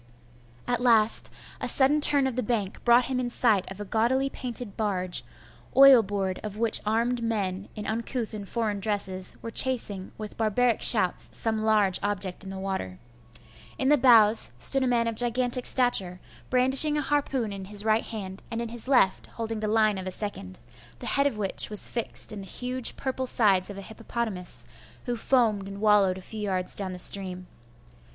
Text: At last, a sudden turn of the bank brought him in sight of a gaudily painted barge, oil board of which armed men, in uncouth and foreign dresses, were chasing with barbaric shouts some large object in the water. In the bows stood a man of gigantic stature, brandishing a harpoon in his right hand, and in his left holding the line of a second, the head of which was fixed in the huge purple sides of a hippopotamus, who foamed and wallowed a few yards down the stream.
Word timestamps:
At 0.67 0.81
last, 0.81 1.31
a 1.59 1.67
sudden 1.67 2.01
turn 2.01 2.25
of 2.25 2.35
the 2.35 2.41
bank 2.41 2.83
brought 2.83 3.05
him 3.05 3.19
in 3.19 3.29
sight 3.29 3.69
of 3.71 3.79
a 3.79 3.85
gaudily 3.85 4.31
painted 4.31 4.75
barge, 4.75 5.23
oil 5.77 6.01
board 6.01 6.39
of 6.41 6.57
which 6.57 6.81
armed 6.87 7.21
men, 7.21 7.69
in 7.75 7.85
uncouth 7.85 8.33
and 8.33 8.49
foreign 8.49 8.79
dresses, 8.79 9.37
were 9.43 9.51
chasing 9.51 10.11
with 10.17 10.37
barbaric 10.37 10.81
shouts 10.81 11.29
some 11.33 11.59
large 11.59 11.99
object 12.01 12.43
in 12.43 12.49
the 12.49 12.57
water. 12.57 12.97
In 13.77 13.89
the 13.89 13.95
bows 13.97 14.53
stood 14.57 14.81
a 14.81 14.87
man 14.87 15.05
of 15.07 15.13
gigantic 15.13 15.67
stature, 15.67 16.19
brandishing 16.49 16.97
a 16.97 17.01
harpoon 17.03 17.53
in 17.53 17.65
his 17.65 17.85
right 17.85 18.03
hand, 18.07 18.41
and 18.49 18.59
in 18.59 18.69
his 18.69 18.87
left 18.87 19.27
holding 19.27 19.59
the 19.59 19.67
line 19.67 19.99
of 19.99 20.07
a 20.07 20.09
second, 20.09 20.57
the 20.97 21.05
head 21.13 21.27
of 21.27 21.37
which 21.37 21.69
was 21.69 21.89
fixed 21.89 22.31
in 22.31 22.41
the 22.41 22.47
huge 22.47 22.95
purple 22.95 23.27
sides 23.27 23.69
of 23.69 23.77
a 23.77 23.81
hippopotamus, 23.83 24.65
who 25.05 25.15
foamed 25.15 25.67
and 25.67 25.79
wallowed 25.79 26.17
a 26.17 26.21
few 26.23 26.41
yards 26.41 26.75
down 26.75 26.91
the 26.91 26.97
stream. 26.97 27.45